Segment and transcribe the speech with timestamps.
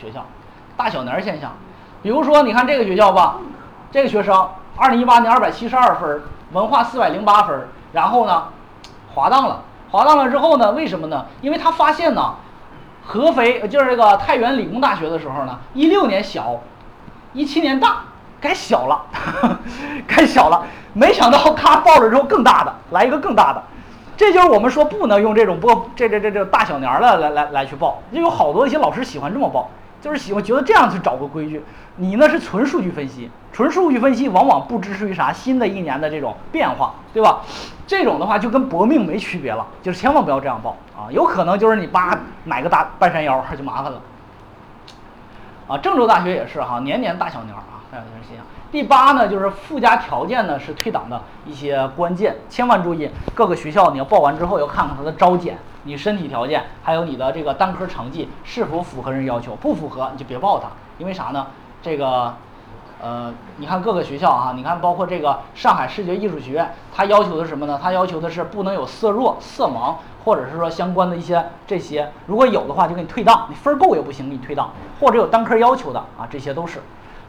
[0.00, 0.24] 学校，
[0.76, 1.52] 大小年现象。
[2.02, 3.36] 比如说，你看这个学校吧，
[3.90, 8.44] 这个学生二零一八年二百七十二分，文化四百零八分，然后呢，
[9.14, 9.60] 滑档了。
[9.90, 11.26] 滑档了之后呢，为什么呢？
[11.42, 12.34] 因为他发现呢，
[13.04, 16.60] 合肥就是这个太原理工大学的时候呢，一六年小，
[17.34, 18.04] 一七年大，
[18.40, 19.02] 该小了，
[20.08, 20.62] 该小了。
[20.94, 23.62] 没想到咔报了之后更大的，来一个更大的。
[24.16, 29.68] 这就是我们说不能用这种播这这这这大小年儿的来来来去报，就有好多一些老师喜欢这么报，
[30.00, 31.62] 就是喜欢觉得这样去找个规矩。
[31.96, 37.40] 你呢是纯数据分析，纯数据分析往往不支持于啥新的一年的这种变化，对吧？
[37.86, 44.00] 这种的话就跟搏命没区别了，就是千万不要这样报啊，有可能就是你扒买个大半山腰就麻烦了。
[45.68, 48.46] 啊，郑州大学也是哈，年年大小年啊，大小年现象。
[48.72, 61.46] 第八呢，就是附加条件呢是退档的一些关键，千万注意，各个学校你要报完之后要看看它的招检，你身体条件还有你的这个单科成绩是否符合人要求，不符合你就别报它，因为啥呢？
[61.82, 62.34] 这个，
[63.00, 67.80] 呃，你看各个学校啊，你看包括这个上海视觉艺术学院，它要求的是什么呢？
[67.82, 76.82] 它要求的是不能有色弱、色盲，或者是说相关的一些这些，如果有的话就给你退档，你分够也不行，给你退档，或者有单科要求的啊，这些都是。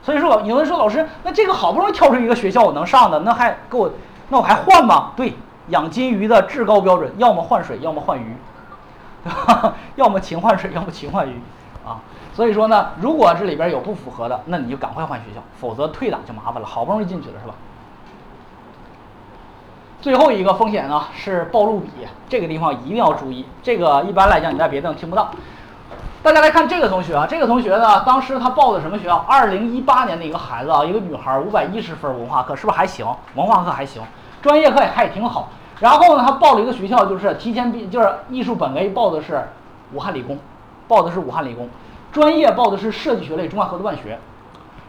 [0.03, 3.89] 所以说，有人说老师，那这个好不容易挑出一个学校我能上的，那还给我，
[4.29, 5.11] 那我还换吗？
[5.15, 5.35] 对，
[5.69, 8.35] 养金鱼的至高标准，要么换水，要么换鱼，
[9.95, 11.39] 要么勤换水，要么勤换鱼，
[11.85, 12.01] 啊，
[12.33, 17.53] 所以说呢，如果这里边有不符合的，那你就赶快换学校，否则退档就麻烦了，好不容易进去了是吧？
[20.01, 21.89] 最后一个风险呢是暴露比，
[22.27, 25.29] 这个地方一定要注意，这个一般来讲你在别的地方听不到。
[26.23, 29.15] 大家来看这个同学啊，这个同学呢，当时他报的什么学校？
[29.27, 33.05] 二零一八年的一个孩子啊，一个女孩，五百一十分文化课，是不是还行？
[33.35, 34.01] 文化课还行，
[34.41, 35.49] 专业课也还挺好。
[35.79, 39.47] 然后呢，他报了一个学校，就是提前毕，就是艺术本 A 报的是
[39.93, 40.37] 武汉理工，
[40.87, 41.69] 报的是武汉理工，
[42.11, 44.19] 专业报的是设计学类中外合作办学。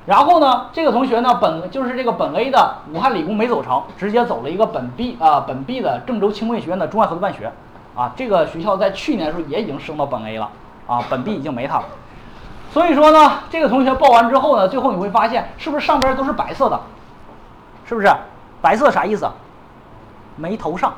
[0.05, 7.53] 然后呢，这个同学呢，本就是这个本 A 的武汉理工没走成，直接走了一个本 B 啊，本 B 的郑州轻工业学院的中外合作办学。
[7.94, 10.49] 啊，这个学校在去年的时候也已经升到本 A 了。
[10.84, 11.84] 啊，本 B 已经没他了，
[12.72, 16.78] 所以说呢，这个同学报完之后呢，最后你会发现，是不是上边都是白色的？
[17.87, 18.12] 是不是？
[18.60, 19.31] 白色啥意思？
[20.37, 20.93] 没投上，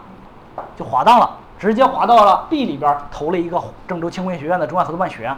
[0.77, 5.35] 就滑档了，直接滑到了 B 里边，投了一个郑州轻工业学院的中外合作办学。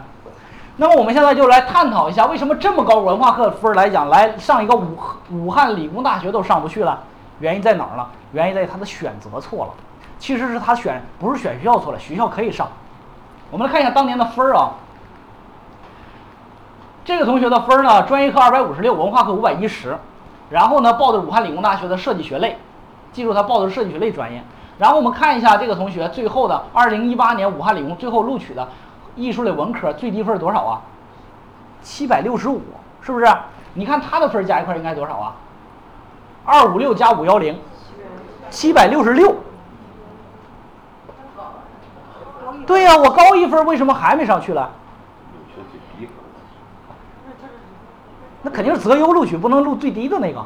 [0.75, 4.97] 那么我们现在就来探讨一下，为什么这么高文化课分来讲，来上一个武
[5.31, 6.99] 武汉理工大学都上不去了？
[7.39, 8.05] 原因在哪儿呢？
[8.31, 9.71] 原因在于他的选择错了，
[10.19, 12.67] 其实是他选不是选学校错了，学校可以上。
[13.49, 14.71] 我们来看一下当年的分儿啊，
[17.05, 19.97] 这个同学的分儿呢，专业课二百五十六，文化课五百一十，
[20.49, 22.57] 然后呢报的武汉理工大学的设计学类，
[23.17, 24.43] 记住他报的是设计学类专业。
[24.77, 28.67] 然后我们看一下这个同学最后的二零一八年武汉理工最后录取的
[29.15, 30.81] 艺术类文科最低分多少啊？
[31.81, 32.61] 七百六十五，
[33.01, 33.25] 是不是？
[33.73, 35.35] 你看他的分加一块应该多少啊？
[36.45, 37.59] 二五六加五幺零，
[38.51, 39.35] 七百六十六。
[42.67, 44.69] 对呀，我高一分，为什么还没上去了？
[48.43, 50.45] 那肯定是择优录取，不能录最低的那个，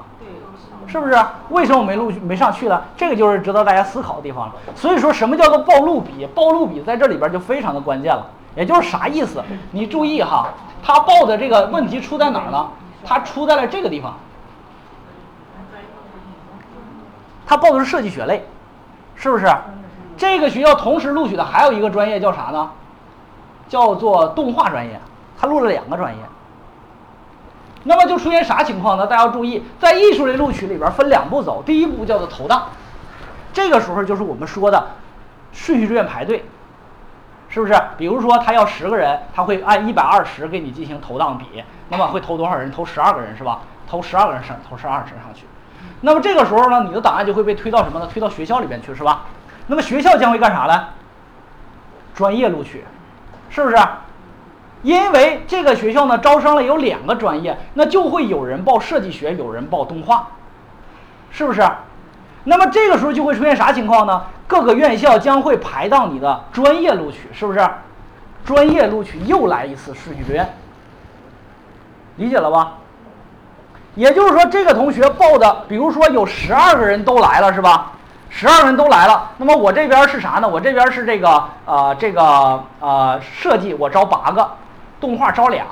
[0.92, 1.18] 是不是？
[1.52, 2.86] 为什么我没录没上去了？
[2.98, 4.54] 这个就是值得大家思考的地方了。
[4.76, 6.28] 所以说什么叫做暴露比？
[6.36, 8.28] 暴露比在这里边就非常的关键了。
[8.58, 9.42] 也就是啥意思？
[9.72, 10.50] 你注意哈，
[10.84, 12.68] 他报的这个问题出在哪儿呢？
[13.06, 14.14] 他出在了这个地方。
[17.48, 18.46] 他报的是设计学类，
[19.16, 19.48] 是不是？
[20.18, 22.70] 这个学校同时录取的还有一个专业叫啥呢？
[23.70, 25.00] 叫做动画专业，
[25.40, 26.20] 他录了两个专业。
[27.84, 29.08] 那么就出现啥情况呢？
[29.08, 32.70] 大家要注意，在艺术类录取里边分两步走，第一步叫做投档，
[33.54, 34.88] 这个时候就是我们说的
[35.52, 36.46] 顺序志愿排队，
[37.50, 37.74] 是不是？
[37.98, 42.72] 比如说他要十个人，他会按一百二十给你进行投档比，那么会投多少人？
[42.72, 43.62] 投十二个人是吧？
[43.90, 45.46] 投十二个人上，投十二人上去。
[46.02, 48.08] 那么这个时候呢，你的档案就会被推到什么呢？
[48.08, 49.26] 推到学校里边去，是吧？
[49.68, 50.88] 那么学校将会干啥呢？
[52.14, 52.84] 专业录取，
[53.50, 53.78] 是不是？
[54.84, 60.28] 因为这个学校呢招生了有两个专业，那就会有人报设计学，有人报动画，
[61.32, 61.62] 是不是？
[62.44, 64.24] 那么这个时候就会出现啥情况呢？
[64.48, 67.60] 各个院校将会排到你的专业录取，是不是？
[68.44, 70.54] 专业录取又来一次顺序志愿，
[72.16, 72.74] 理解了吧？
[73.94, 77.92] 也就是说，这个同学报的，比如说有十二个人都来了，是吧？
[78.30, 80.48] 十二个人都来了，那么我这边是啥呢？
[80.48, 84.50] 我这边是这个呃这个呃设计，我招八个，
[85.02, 85.66] 动画招俩，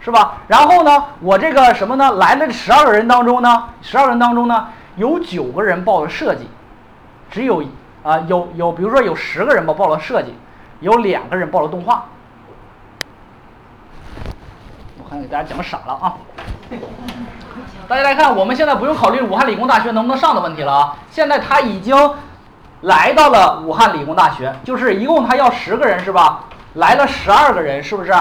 [0.00, 0.38] 是吧？
[0.46, 2.12] 然后呢，我这个什么呢？
[2.12, 6.48] 来了十二个人当中呢，十二个人当中呢，有九个人报了设计，
[7.30, 7.62] 只有
[8.04, 10.34] 啊有有比如说有十个人吧报了设计，
[10.80, 12.04] 有两个人报了动画，
[15.02, 16.14] 我看给大家讲傻了啊。
[17.88, 20.96] 大家来看，我们现在不用考虑武汉理工大学能不能上的问题了啊。
[21.10, 21.96] 现在他已经
[22.82, 26.44] 来到了武汉理工大学，就是一共他要十个人是吧？
[26.78, 28.12] 来了十二个人，是不是？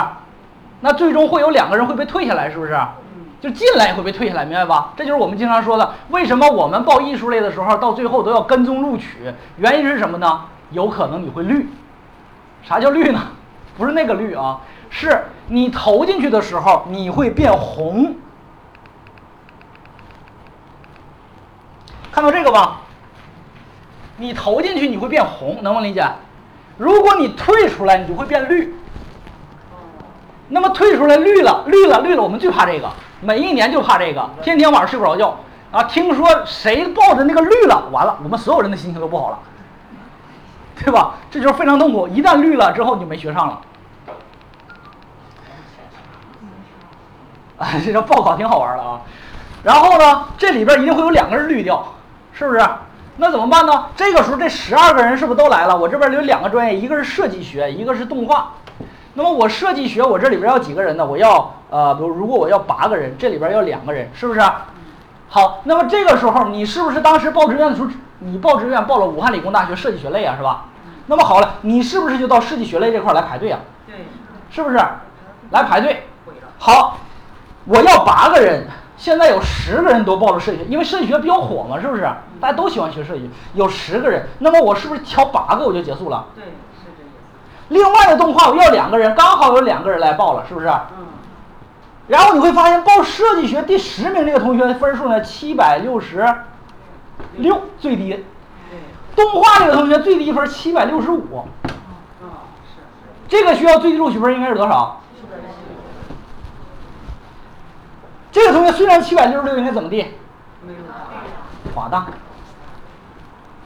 [0.82, 2.78] 那最终会有两个人会被退下来，是不是？
[3.40, 4.94] 就进来也会被退下来，明白吧？
[4.98, 9.32] 这就是我们经常说的，为什么我们报艺术类的时候，到最后都要跟踪录取？
[9.58, 10.42] 原因是什么呢？
[10.72, 11.70] 有可能你会绿。
[12.64, 13.22] 啥叫绿呢？
[13.78, 14.60] 不是那个绿啊，
[14.90, 18.16] 是你投进去的时候你会变红。
[22.12, 22.82] 看到这个吧？
[24.18, 26.04] 你投进去你会变红，能不能理解？
[26.78, 28.74] 如果你退出来，你就会变绿。
[30.50, 32.90] 那么退出来绿了，绿了，绿了，我们最怕这个，
[33.20, 35.38] 每一年就怕这个，天天晚上睡不着觉
[35.72, 35.84] 啊！
[35.84, 39.40] 听说谁报的那个绿了，完了，我们所有人的心情都不好了，
[40.80, 41.16] 对吧？
[41.30, 42.08] 这就是非常痛苦。
[42.08, 43.62] 一旦绿了之后，你就没学上了。
[47.58, 49.02] 啊，这叫报考挺好玩的啊。
[49.64, 51.86] 然后呢，这里边一定会有两个人绿掉，
[52.32, 52.66] 是不是？
[53.20, 53.88] 那怎么办呢？
[53.96, 55.76] 这个时候这十二个人是不是都来了？
[55.76, 58.54] 我这边有两个专业，一个是设计学，一个是动画。
[59.16, 61.04] 那么我设计学，我这里边要几个人呢？
[61.04, 64.40] 我要呃，比如如果我要八个人，这里边要两个人，是不是？
[65.30, 70.66] 好，那么这个时候你是不是当时报志愿的时候，你报志愿报了武汉理工大学设计学类啊，是吧？
[71.08, 73.60] 那么好了，你是不是就到设计学类这块来排队啊？
[73.88, 73.96] 对，
[74.52, 74.78] 是不是？
[75.50, 76.04] 来排队。
[76.60, 77.00] 好，
[77.66, 78.68] 我要八个人。
[78.98, 82.02] 现在有十个人都报了设计学，因为设计学比较火嘛，是不是？
[82.42, 83.30] 大家都喜欢学设计。
[83.54, 86.26] 有十个人，那么我是不是挑八个我就结束了？
[86.36, 87.14] 对，是这意思。
[87.70, 90.68] 另外的动画我要两个人，刚好有两个人来报了，是不是？
[90.68, 91.06] 嗯。
[92.08, 96.26] 然后你会发现报设计学第十名这个同学的分数呢，七百六十
[97.36, 98.10] 六最低。
[98.10, 98.24] 对。
[99.16, 101.46] 动画这个同学最低分七百六十五。
[101.66, 102.30] 嗯，
[102.64, 102.82] 是。
[103.28, 105.02] 这个学校最低录取分应该是多少？
[108.32, 110.14] 这个同学虽然七百六十六，应该怎么地？
[111.74, 112.06] 划当。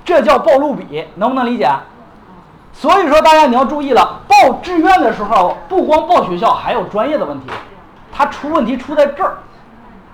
[0.04, 1.70] 这叫报录比，能不能理解？
[2.74, 7.48] 所以说，大家你要注意了，报志愿的时候，不光报学校，还有专业的问题。
[8.14, 9.38] 他出问题出在这儿。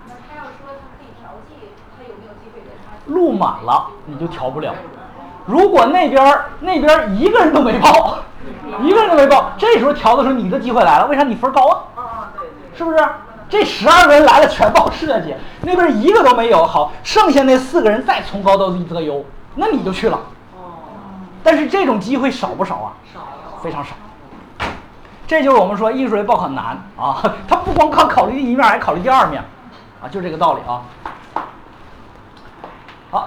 [0.08, 3.14] 那他要说他可以调剂，他有没有机会跟他？
[3.14, 4.74] 录满了你就调不了。
[5.46, 8.18] 如果那边那边一个人都没报，
[8.82, 11.84] 一个人都没报，这时候调的时候你的机会来了，为啥你分高啊？
[11.96, 12.78] 啊啊，对对。
[12.78, 12.98] 是不是？
[13.50, 16.66] 这十二个人来了，全报设计，那边一个都没有。
[16.66, 20.20] 好，剩下那四个人再从高到低择优，那你就去了。
[20.56, 20.84] 哦。
[21.44, 22.94] 但是这种机会少不少啊？
[23.14, 23.22] 少。
[23.64, 23.92] 非常少。
[25.26, 29.44] 这就是我们说艺术类报考难啊，他不光考考虑第一面，还考虑第二面，
[30.02, 30.82] 啊，就这个道理啊。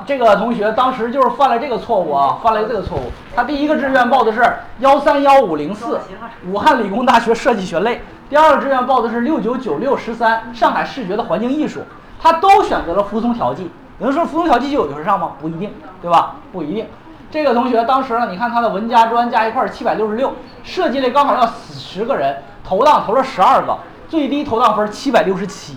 [0.06, 3.12] 这个同学当时就是犯了这个错误啊，犯了这个错误。
[3.34, 4.42] 他第一个志愿报的是
[4.80, 6.00] 幺三幺五零四，
[6.46, 8.02] 武汉理工大学设计学类。
[8.28, 11.80] 第二个志愿报的是六九九六十三，上海视觉的环境艺术，
[12.20, 13.70] 他都选择了服从调剂。
[13.98, 15.32] 有人说服从调剂就有的是上吗？
[15.40, 16.36] 不一定，对吧？
[16.52, 16.86] 不一定。
[17.30, 20.32] 这个同学当时呢，你看他的文加专加一块七百六十六，
[20.62, 23.76] 设计类刚好要十个人，投档投了十二个，
[24.08, 25.76] 最低投档分七百六十七，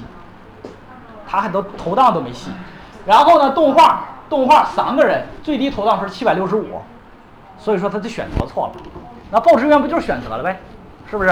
[1.27, 2.49] 他还都投档都没戏。
[3.05, 6.81] 然后呢，动画动画三个人，最低投档分七百六十五，
[7.57, 8.73] 所以说他就选择错了。
[9.31, 10.59] 那报志愿不就是选择了呗？
[11.09, 11.29] 是不是？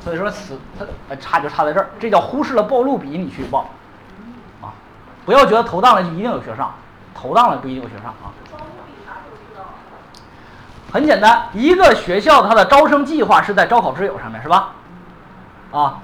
[0.00, 0.58] 所以说，此
[1.08, 3.70] 他差就差在这儿，这叫忽视了报录比，你去报，
[4.60, 4.68] 啊，
[5.24, 6.74] 不要觉得投档了就一定有学上，
[7.14, 8.28] 投档了不一定有学上啊。
[10.92, 14.72] 很简单，一个学校它的招生计划是在招考之友上面，是吧？
[15.72, 15.98] 啊，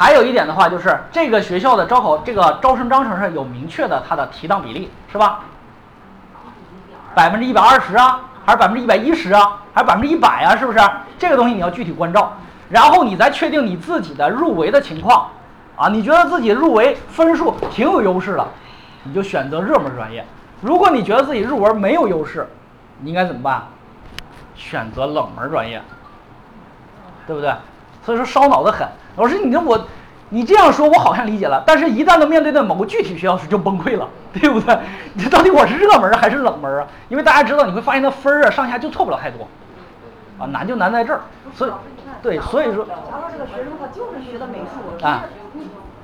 [0.00, 5.40] 还有一点的话就是这个学校的招考这个招生章程上有明确的它的提档比例，是吧？
[7.14, 10.56] 百分之一百二十啊，还是百分之一百一十啊，还是百分之一百啊？
[10.56, 10.80] 是不是？
[11.18, 12.32] 这个东西你要具体关照。
[12.70, 15.28] 然后你再确定你自己的入围的情况，
[15.76, 18.48] 啊，你觉得自己入围分数挺有优势了，
[19.02, 20.24] 你就选择热门专业。
[20.62, 22.48] 如果你觉得自己入围没有优势，
[23.00, 23.64] 你应该怎么办？
[24.54, 25.82] 选择冷门专业，
[27.26, 27.52] 对不对？
[28.02, 28.88] 所以说烧脑的很。
[29.16, 29.86] 老师，你这我，
[30.30, 31.62] 你这样说，我好像理解了。
[31.66, 34.78] 但是，一旦到面对的某个具体学校时，就崩溃了， 对不对？
[35.14, 36.86] 你到底我是热门还是冷门啊？
[37.08, 39.48] 因为大家知道，你会发现那分儿啊，上下就错不了太多，
[40.38, 41.20] 啊，难就难在这儿。
[41.54, 41.70] 所以。
[42.22, 45.24] 对，所以说，假如说这个学生他就是学的美术，啊，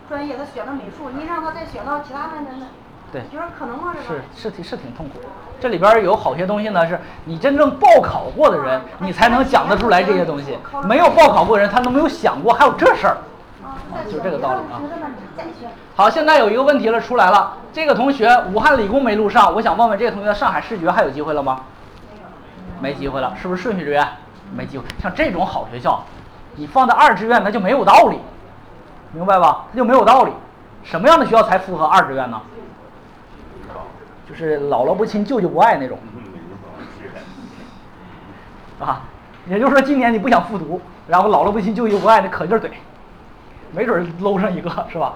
[0.09, 2.67] 专业他选的美术，你让他再选到其他的那那，
[3.13, 3.95] 对，你说可能吗？
[4.07, 5.27] 是是挺是挺痛苦的。
[5.61, 10.59] 这里边有好些东西呢，是你真正报考过的人，你才能讲得出来这些东西。
[10.85, 13.17] 没有报考过人，他都没有想过还有这事儿，
[13.65, 13.79] 啊，
[14.11, 14.83] 就这个道理啊。
[15.95, 21.61] 好，现在有一个问题了出来了，这个同学武汉理工没录上，我想问问这个同学上海视觉还有机会了吗？
[22.81, 24.07] 没机会了，是不是顺序志愿？
[24.55, 26.03] 没机会，像这种好学校，
[26.57, 28.19] 你放在二志愿那就没有道理，
[29.13, 29.65] 明白吧？
[29.73, 30.33] 它就没有道理。
[30.83, 32.41] 什么样的学校才符合二志愿呢？
[34.29, 35.99] 就是姥姥不亲，舅舅不爱那种，
[38.81, 39.03] 啊，
[39.47, 42.69] 也就是说今年你不想复读，然后姥姥不亲，舅舅不爱，那可劲儿怼，
[43.73, 45.15] 没准搂上一个是吧？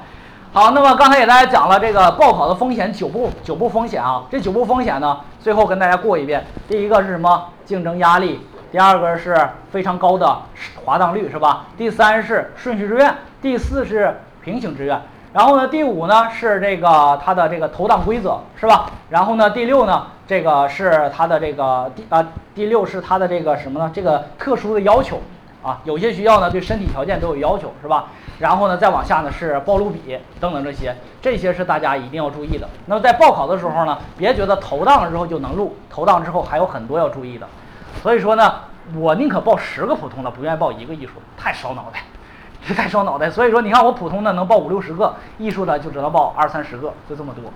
[0.52, 6.44] 好，那么刚才给大家讲了这个报考的风险九步九步风险啊，这九步风险呢，最后跟大家过一遍。
[6.68, 7.48] 第一个是什么？
[7.64, 8.40] 竞争压力。
[8.72, 9.36] 第二个是
[9.72, 10.42] 非常高的
[10.84, 11.66] 滑档率，是吧？
[11.76, 13.12] 第三是顺序志愿，
[13.42, 15.00] 第四是平行志愿。
[15.32, 18.90] 然后呢，第五呢是这个它的这个投档规则，是吧？
[19.10, 23.90] 然后呢，第六呢，这个是它的这个第啊第六是它的这个什么呢？
[23.94, 25.20] 这个特殊的要求
[25.62, 28.06] 啊，有些学校呢对身体条件都有要求，是吧？
[28.40, 32.68] 然后呢，再往下呢是报录比等等这些，这些是大家一定要注意的。
[32.86, 37.46] 那么在报考的时候呢，别觉得投档了之后就能录，投档之后还有很多要注意的。
[38.02, 38.54] 所以说呢，
[38.96, 42.02] 我宁可报十个普通的，不愿意报一个艺术，太烧脑袋。
[42.66, 47.50] 这太烧脑袋，所以说你看我普通的能报五六十个，艺术的就只能报二三十个，就这么多。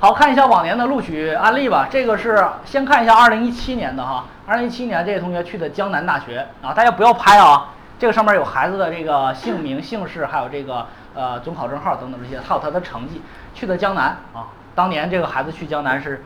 [0.00, 7.68] 好看一下往年的录取案例吧，这个是先看一下二零一七年的哈，二零一七年这位同学去的江南大学啊，大家不要拍啊，
[8.00, 13.22] 这个上面有孩子的这个姓名、姓氏，还有这个呃准考证号等等这些，还有他的成绩，
[13.54, 16.24] 去的江南啊，当年这个孩子去江南是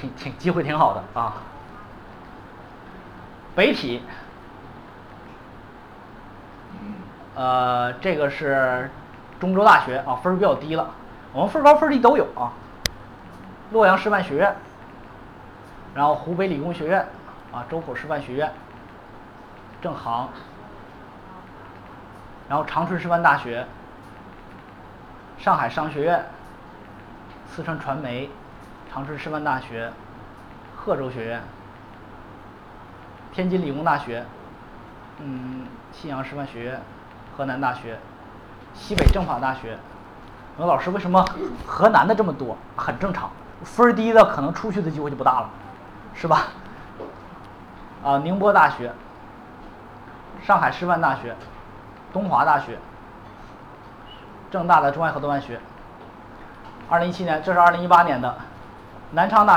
[0.00, 1.34] 挺挺机会挺好的啊，
[3.56, 4.02] 北体。
[7.36, 8.90] 呃，这个是
[9.38, 10.90] 中州大学啊，分儿比较低了。
[11.34, 12.50] 我们分高分低都有啊。
[13.72, 14.56] 洛阳师范学院，
[15.94, 17.06] 然后湖北理工学院
[17.52, 18.50] 啊，周口师范学院，
[19.82, 20.30] 正航，
[22.48, 23.66] 然后长春师范大学，
[25.36, 26.24] 上海商学院，
[27.46, 28.30] 四川传媒，
[28.90, 29.92] 长春师范大学，
[30.74, 31.42] 贺州学院，
[33.32, 34.24] 天津理工大学，
[35.18, 36.80] 嗯，信阳师范学院。
[37.36, 37.98] 河南大学、
[38.74, 39.76] 西北政法大学，
[40.56, 41.24] 问老师为什么
[41.66, 42.56] 河南的这么多？
[42.76, 43.30] 很正常，
[43.62, 45.50] 分低的可能出去的机会就不大了，
[46.14, 46.44] 是吧？
[48.02, 48.92] 啊，宁波大学、
[50.42, 51.34] 上海师范大学、
[52.12, 52.78] 东华大学、
[54.50, 55.60] 正大的中外合作办学。
[56.88, 58.34] 二零一七年，这是二零一八年的
[59.12, 59.54] 南昌大学。